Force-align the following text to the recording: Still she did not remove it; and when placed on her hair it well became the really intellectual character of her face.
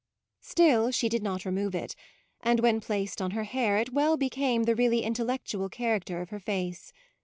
Still 0.39 0.89
she 0.89 1.09
did 1.09 1.21
not 1.21 1.45
remove 1.45 1.75
it; 1.75 1.95
and 2.41 2.59
when 2.59 2.81
placed 2.81 3.21
on 3.21 3.29
her 3.37 3.43
hair 3.43 3.77
it 3.77 3.93
well 3.93 4.17
became 4.17 4.63
the 4.63 4.73
really 4.73 5.03
intellectual 5.03 5.69
character 5.69 6.21
of 6.23 6.29
her 6.31 6.39
face. 6.39 6.91